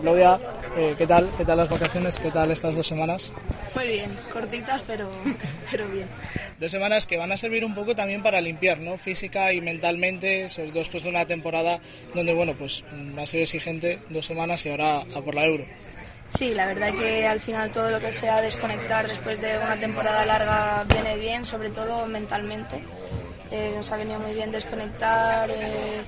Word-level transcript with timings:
Claudia, 0.00 0.40
eh, 0.76 0.94
¿qué 0.96 1.06
tal? 1.06 1.30
¿Qué 1.36 1.44
tal 1.44 1.58
las 1.58 1.68
vacaciones? 1.68 2.18
¿Qué 2.18 2.30
tal 2.30 2.50
estas 2.50 2.76
dos 2.76 2.86
semanas? 2.86 3.32
Muy 3.74 3.86
bien, 3.86 4.16
cortitas 4.32 4.82
pero, 4.86 5.08
pero 5.70 5.88
bien. 5.88 6.06
Dos 6.58 6.70
semanas 6.70 7.06
que 7.06 7.16
van 7.16 7.32
a 7.32 7.36
servir 7.36 7.64
un 7.64 7.74
poco 7.74 7.94
también 7.94 8.22
para 8.22 8.40
limpiar, 8.40 8.78
¿no? 8.78 8.96
Física 8.98 9.52
y 9.52 9.60
mentalmente, 9.60 10.48
sobre 10.48 10.70
todo 10.70 10.80
después 10.80 11.02
de 11.02 11.10
una 11.10 11.24
temporada 11.24 11.78
donde, 12.14 12.34
bueno, 12.34 12.54
pues 12.54 12.84
mm, 12.92 13.18
ha 13.18 13.26
sido 13.26 13.42
exigente 13.42 13.98
dos 14.10 14.26
semanas 14.26 14.64
y 14.66 14.70
ahora 14.70 15.00
a 15.00 15.20
por 15.22 15.34
la 15.34 15.46
Euro. 15.46 15.64
Sí, 16.36 16.54
la 16.54 16.66
verdad 16.66 16.92
que 16.94 17.26
al 17.26 17.40
final 17.40 17.72
todo 17.72 17.90
lo 17.90 18.00
que 18.00 18.12
sea 18.12 18.40
desconectar 18.40 19.08
después 19.08 19.40
de 19.40 19.58
una 19.58 19.76
temporada 19.76 20.24
larga 20.24 20.84
viene 20.84 21.16
bien, 21.16 21.44
sobre 21.44 21.70
todo 21.70 22.06
mentalmente. 22.06 22.76
Eh, 23.52 23.72
nos 23.74 23.90
ha 23.90 23.96
venido 23.96 24.20
muy 24.20 24.32
bien 24.32 24.52
desconectar, 24.52 25.50
eh, 25.50 26.02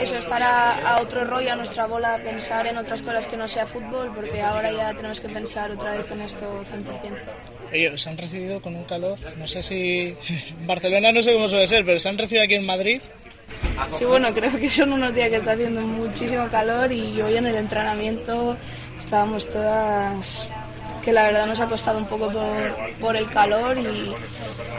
eso, 0.00 0.16
estar 0.16 0.40
a, 0.42 1.00
otro 1.00 1.24
rollo, 1.24 1.52
a 1.52 1.56
nuestra 1.56 1.86
bola, 1.86 2.18
pensar 2.22 2.68
en 2.68 2.78
otras 2.78 3.02
cosas 3.02 3.26
que 3.26 3.36
no 3.36 3.48
sea 3.48 3.66
fútbol, 3.66 4.12
porque 4.14 4.40
ahora 4.40 4.70
ya 4.70 4.94
tenemos 4.94 5.20
que 5.20 5.28
pensar 5.28 5.72
otra 5.72 5.92
vez 5.92 6.08
en 6.12 6.20
esto 6.20 6.62
100%. 6.62 7.18
Ellos 7.72 8.00
se 8.00 8.10
han 8.10 8.16
recibido 8.16 8.62
con 8.62 8.76
un 8.76 8.84
calor, 8.84 9.18
no 9.36 9.46
sé 9.48 9.62
si 9.62 10.16
en 10.60 10.66
Barcelona 10.66 11.10
no 11.10 11.20
sé 11.20 11.32
cómo 11.32 11.48
suele 11.48 11.66
ser, 11.66 11.84
pero 11.84 11.98
se 11.98 12.08
han 12.08 12.18
recibido 12.18 12.44
aquí 12.44 12.54
en 12.54 12.66
Madrid. 12.66 13.00
Sí, 13.90 14.04
bueno, 14.04 14.32
creo 14.32 14.52
que 14.58 14.70
son 14.70 14.92
unos 14.92 15.12
días 15.14 15.30
que 15.30 15.36
está 15.36 15.52
haciendo 15.52 15.80
muchísimo 15.80 16.46
calor 16.48 16.92
y 16.92 17.20
hoy 17.20 17.36
en 17.36 17.46
el 17.46 17.56
entrenamiento 17.56 18.56
estábamos 19.00 19.48
todas 19.48 20.48
que 21.02 21.12
la 21.12 21.24
verdad 21.24 21.46
nos 21.46 21.60
ha 21.60 21.68
costado 21.68 21.98
un 21.98 22.06
poco 22.06 22.30
por, 23.00 23.16
el 23.16 23.28
calor 23.28 23.76
y, 23.78 24.12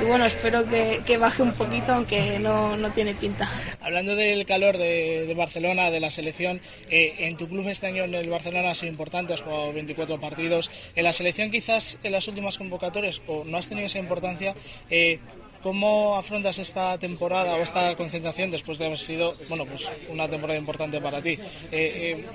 bueno, 0.05 0.25
espero 0.25 0.63
que, 0.65 1.17
baje 1.17 1.43
un 1.43 1.51
poquito, 1.51 1.93
aunque 1.93 2.39
no, 2.39 2.75
no 2.77 2.89
tiene 2.91 3.13
pinta. 3.13 3.49
Hablando 3.81 4.15
del 4.15 4.45
calor 4.45 4.77
de, 4.77 5.33
Barcelona, 5.35 5.91
de 5.91 5.99
la 5.99 6.09
selección, 6.09 6.61
eh, 6.89 7.15
en 7.19 7.37
tu 7.37 7.47
club 7.47 7.67
este 7.67 7.87
año 7.87 8.05
en 8.05 8.15
el 8.15 8.29
Barcelona 8.29 8.71
ha 8.71 8.75
sido 8.75 8.91
importante, 8.91 9.33
has 9.33 9.41
jugado 9.41 9.73
24 9.73 10.19
partidos. 10.19 10.71
En 10.95 11.03
la 11.03 11.13
selección 11.13 11.51
quizás 11.51 11.99
en 12.03 12.11
las 12.13 12.27
últimas 12.27 12.57
convocatorias 12.57 13.21
o 13.27 13.43
no 13.43 13.57
has 13.57 13.67
tenido 13.67 13.87
esa 13.87 13.99
importancia. 13.99 14.55
Eh, 14.89 15.19
¿Cómo 15.63 16.17
afrontas 16.17 16.59
esta 16.59 16.97
temporada 16.97 17.55
o 17.55 17.61
esta 17.61 17.95
concentración 17.95 18.51
después 18.51 18.77
de 18.77 18.85
haber 18.85 18.99
sido 18.99 19.33
bueno, 19.47 19.65
pues 19.65 19.89
una 20.09 20.27
temporada 20.27 20.59
importante 20.59 20.99
para 20.99 21.21
ti? 21.21 21.39
Eh, 21.71 22.25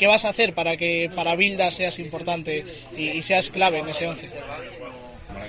¿Qué 0.00 0.08
vas 0.08 0.24
a 0.24 0.30
hacer 0.30 0.52
para 0.52 0.76
que 0.76 1.08
para 1.14 1.36
Bilda 1.36 1.70
seas 1.70 2.00
importante 2.00 2.64
y, 2.96 3.22
seas 3.22 3.31
clave 3.52 3.78
en 3.78 3.88
ese 3.88 4.06
11? 4.06 4.30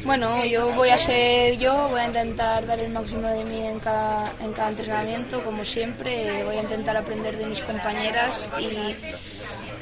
Bueno, 0.06 0.44
yo 0.46 0.70
voy 0.72 0.90
a 0.90 0.98
ser 0.98 1.58
yo, 1.58 1.88
voy 1.90 2.02
a 2.02 2.08
intentar 2.08 2.66
dar 2.66 2.80
el 2.80 2.92
máximo 2.92 3.28
de 3.28 3.44
mí 3.46 3.66
en 3.66 3.80
cada, 3.80 4.34
en 4.42 4.52
cada 4.52 4.70
entrenamiento, 4.70 5.44
como 5.44 5.64
siempre, 5.64 6.44
voy 6.44 6.58
a 6.58 6.62
intentar 6.62 6.98
aprender 6.98 7.38
de 7.38 7.46
mis 7.46 7.62
compañeras 7.62 8.50
y 8.60 8.96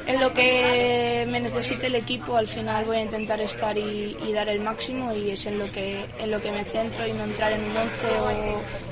en 0.07 0.19
lo 0.19 0.33
que 0.33 1.25
me 1.29 1.39
necesite 1.39 1.87
el 1.87 1.95
equipo 1.95 2.35
al 2.35 2.47
final 2.47 2.85
voy 2.85 2.97
a 2.97 3.01
intentar 3.01 3.39
estar 3.39 3.77
y, 3.77 4.15
dar 4.33 4.49
el 4.49 4.61
máximo 4.61 5.13
y 5.13 5.31
es 5.31 5.45
en 5.45 5.59
lo 5.59 5.69
que 5.71 6.05
en 6.19 6.31
lo 6.31 6.41
que 6.41 6.51
me 6.51 6.63
centro 6.63 7.05
y 7.05 7.11
no 7.13 7.23
entrar 7.23 7.51
en 7.51 7.61
un 7.63 7.77
once 7.77 8.07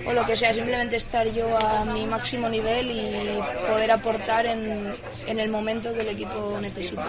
o, 0.06 0.14
lo 0.14 0.26
que 0.26 0.36
sea 0.36 0.54
simplemente 0.54 0.98
estar 0.98 1.32
yo 1.32 1.58
a 1.66 1.86
mi 1.86 2.06
máximo 2.06 2.50
nivel 2.50 2.92
y 2.92 3.40
poder 3.70 3.92
aportar 3.92 4.46
en, 4.46 4.96
en 5.28 5.40
el 5.40 5.50
momento 5.50 5.94
que 5.94 6.02
el 6.02 6.10
equipo 6.10 6.58
necesite 6.62 7.02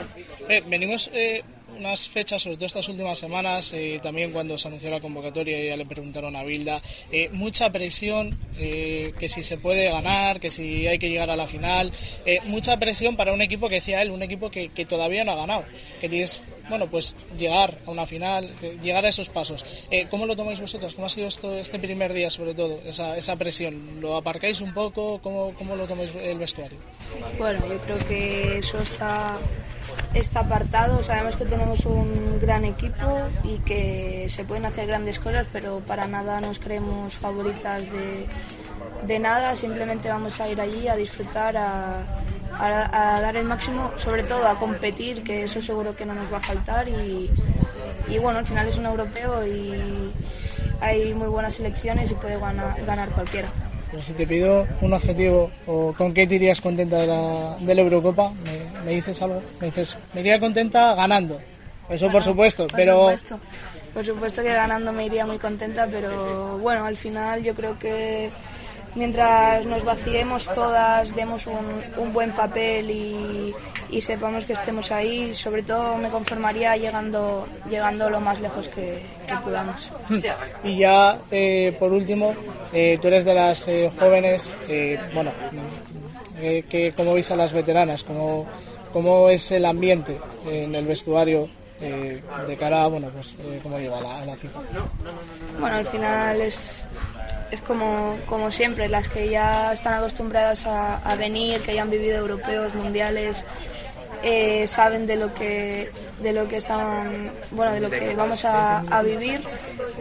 eh, 0.48 0.62
venimos 0.66 1.10
eh, 1.12 1.42
unas 1.78 2.08
fechas, 2.08 2.42
sobre 2.42 2.56
todo 2.56 2.66
estas 2.66 2.88
últimas 2.88 3.18
semanas, 3.18 3.72
eh, 3.72 3.98
también 4.02 4.32
cuando 4.32 4.56
se 4.58 4.68
anunció 4.68 4.90
la 4.90 5.00
convocatoria 5.00 5.62
ya 5.64 5.76
le 5.76 5.86
preguntaron 5.86 6.36
a 6.36 6.44
Bilda, 6.44 6.80
eh, 7.10 7.28
mucha 7.32 7.70
presión, 7.70 8.38
eh, 8.58 9.12
que 9.18 9.28
si 9.28 9.42
se 9.42 9.56
puede 9.56 9.90
ganar, 9.90 10.40
que 10.40 10.50
si 10.50 10.86
hay 10.86 10.98
que 10.98 11.08
llegar 11.08 11.30
a 11.30 11.36
la 11.36 11.46
final, 11.46 11.92
mucha 12.44 12.78
presión 12.78 13.16
para 13.16 13.32
un 13.32 13.42
equipo 13.42 13.68
que 13.68 13.76
decía 13.76 14.02
él, 14.02 14.10
un 14.10 14.22
equipo 14.22 14.50
que, 14.50 14.68
que, 14.68 14.84
todavía 14.84 15.24
no 15.24 15.32
ha 15.32 15.36
ganado, 15.36 15.64
que 16.00 16.08
tienes, 16.08 16.42
bueno, 16.70 16.86
pues 16.86 17.14
llegar 17.38 17.78
a 17.86 17.90
una 17.90 18.06
final, 18.06 18.48
llegar 18.82 19.04
a 19.04 19.08
esos 19.08 19.28
pasos. 19.28 19.86
¿Cómo 20.10 20.26
lo 20.26 20.36
tomáis 20.36 20.60
vosotros? 20.60 20.94
¿Cómo 20.94 21.06
ha 21.06 21.10
sido 21.10 21.28
esto, 21.28 21.54
este 21.58 21.78
primer 21.78 22.12
día, 22.12 22.30
sobre 22.30 22.54
todo, 22.54 22.80
esa, 22.86 23.16
esa 23.16 23.36
presión? 23.36 24.00
¿Lo 24.00 24.16
aparcáis 24.16 24.60
un 24.60 24.72
poco? 24.72 25.20
¿Cómo, 25.22 25.52
¿Cómo 25.54 25.76
lo 25.76 25.86
tomáis 25.86 26.14
el 26.14 26.38
vestuario? 26.38 26.78
Bueno, 27.38 27.60
yo 27.66 27.78
creo 27.78 27.98
que 28.08 28.58
eso 28.58 28.78
está 28.78 29.38
está 30.14 30.40
apartado. 30.40 31.02
Sabemos 31.02 31.36
que 31.36 31.44
tenemos 31.44 31.84
un 31.86 32.38
gran 32.40 32.64
equipo 32.64 33.28
y 33.44 33.58
que 33.58 34.26
se 34.28 34.44
pueden 34.44 34.66
hacer 34.66 34.86
grandes 34.86 35.18
cosas, 35.18 35.46
pero 35.52 35.80
para 35.80 36.06
nada 36.06 36.40
nos 36.40 36.58
creemos 36.58 37.14
favoritas 37.14 37.84
de, 39.06 39.18
nada. 39.18 39.56
Simplemente 39.56 40.08
vamos 40.08 40.40
a 40.40 40.48
ir 40.48 40.60
allí 40.60 40.88
a 40.88 40.96
disfrutar, 40.96 41.56
a, 41.56 42.02
dar 42.68 43.36
el 43.36 43.44
máximo, 43.44 43.92
sobre 43.96 44.22
todo 44.22 44.46
a 44.46 44.56
competir, 44.56 45.22
que 45.22 45.44
eso 45.44 45.62
seguro 45.62 45.96
que 45.96 46.04
no 46.04 46.14
nos 46.14 46.32
va 46.32 46.38
a 46.38 46.40
faltar. 46.40 46.88
Y, 46.88 47.30
bueno, 48.20 48.38
al 48.40 48.46
final 48.46 48.68
es 48.68 48.76
un 48.76 48.86
europeo 48.86 49.46
y 49.46 50.12
hay 50.80 51.14
muy 51.14 51.28
buenas 51.28 51.54
selecciones 51.54 52.10
y 52.10 52.14
puede 52.14 52.38
ganar 52.38 53.10
cualquiera. 53.10 53.48
Pero 53.90 54.02
si 54.02 54.12
te 54.12 54.26
pido 54.26 54.66
un 54.82 54.92
objetivo 54.92 55.50
o 55.66 55.92
con 55.96 56.14
qué 56.14 56.26
te 56.26 56.36
irías 56.36 56.60
contenta 56.60 56.98
de 56.98 57.06
la, 57.08 57.56
de 57.58 57.74
la 57.74 57.80
Eurocopa, 57.80 58.30
¿me, 58.84 58.92
dices 58.92 59.20
algo? 59.20 59.42
Me 59.60 59.66
dices, 59.66 59.96
me 60.14 60.20
iría 60.20 60.38
contenta 60.38 60.94
ganando. 60.94 61.40
Eso 61.88 62.08
por 62.08 62.22
supuesto, 62.22 62.68
por 62.68 62.76
pero... 62.76 63.00
Supuesto. 63.00 63.40
Por 63.92 64.06
supuesto 64.06 64.42
que 64.42 64.52
ganando 64.52 64.92
me 64.92 65.06
iría 65.06 65.26
muy 65.26 65.38
contenta, 65.38 65.88
pero 65.90 66.58
bueno, 66.58 66.84
al 66.84 66.96
final 66.96 67.42
yo 67.42 67.52
creo 67.56 67.76
que 67.76 68.30
mientras 68.94 69.64
nos 69.66 69.84
vaciemos 69.84 70.46
todas, 70.52 71.14
demos 71.14 71.46
un, 71.46 72.12
buen 72.12 72.32
papel 72.32 72.90
y, 72.90 73.54
sepamos 74.00 74.44
que 74.44 74.54
estemos 74.54 74.90
ahí, 74.92 75.34
sobre 75.34 75.62
todo 75.62 75.96
me 75.96 76.08
conformaría 76.08 76.76
llegando, 76.76 77.46
llegando 77.68 78.08
lo 78.08 78.20
más 78.20 78.40
lejos 78.40 78.68
que, 78.68 79.00
podamos. 79.44 79.90
Y 80.64 80.78
ya, 80.78 81.18
eh, 81.30 81.76
por 81.78 81.92
último, 81.92 82.34
eh, 82.72 82.98
tú 83.00 83.08
eres 83.08 83.24
de 83.24 83.34
las 83.34 83.68
eh, 83.68 83.90
jóvenes, 83.98 84.54
bueno, 85.14 85.32
que 86.40 86.94
como 86.96 87.14
veis 87.14 87.30
a 87.30 87.36
las 87.36 87.52
veteranas, 87.52 88.02
cómo, 88.02 88.46
cómo 88.92 89.28
es 89.28 89.50
el 89.50 89.64
ambiente 89.64 90.18
en 90.46 90.74
el 90.74 90.86
vestuario 90.86 91.48
de 91.80 92.56
cara 92.58 92.86
bueno, 92.88 93.08
pues, 93.08 93.34
cómo 93.62 93.78
lleva 93.78 94.00
la, 94.00 94.24
la 94.26 94.36
cita. 94.36 94.60
Bueno, 95.58 95.76
al 95.76 95.86
final 95.86 96.40
es 96.40 96.84
es 97.50 97.60
como, 97.60 98.16
como 98.26 98.50
siempre, 98.50 98.88
las 98.88 99.08
que 99.08 99.28
ya 99.28 99.72
están 99.72 99.94
acostumbradas 99.94 100.66
a, 100.66 101.14
venir, 101.16 101.60
que 101.60 101.74
ya 101.74 101.82
han 101.82 101.90
vivido 101.90 102.18
europeos, 102.18 102.74
mundiales, 102.74 103.44
eh, 104.22 104.66
saben 104.66 105.06
de 105.06 105.16
lo 105.16 105.34
que 105.34 105.88
de 106.20 106.34
lo 106.34 106.46
que 106.46 106.58
están 106.58 107.32
bueno 107.50 107.72
de 107.72 107.80
lo 107.80 107.88
que 107.88 108.14
vamos 108.14 108.44
a, 108.44 109.02
vivir. 109.02 109.40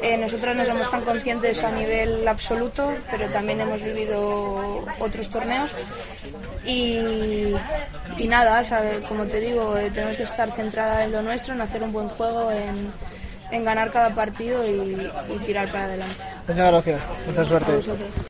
Eh, 0.03 0.17
nosotros 0.17 0.55
no 0.55 0.65
somos 0.65 0.89
tan 0.91 1.01
conscientes 1.01 1.63
a 1.63 1.71
nivel 1.71 2.27
absoluto 2.27 2.93
pero 3.09 3.27
también 3.29 3.61
hemos 3.61 3.81
vivido 3.81 4.85
otros 4.99 5.29
torneos. 5.29 5.71
Y, 6.65 7.53
y 8.17 8.27
nada 8.27 8.61
como 9.07 9.25
te 9.25 9.39
digo 9.39 9.77
eh, 9.77 9.89
tenemos 9.93 10.17
que 10.17 10.23
estar 10.23 10.51
centrada 10.51 11.05
en 11.05 11.13
lo 11.13 11.21
nuestro 11.21 11.53
en 11.53 11.61
hacer 11.61 11.81
un 11.81 11.93
buen 11.93 12.09
juego 12.09 12.51
en 12.51 12.91
en 13.51 13.63
ganar 13.63 13.91
cada 13.91 14.13
partido 14.13 14.63
y, 14.65 15.09
tirar 15.45 15.71
para 15.71 15.85
adelante. 15.85 16.15
Muchas 16.47 16.71
gracias, 16.71 17.11
mucha 17.27 17.43
suerte. 17.43 17.71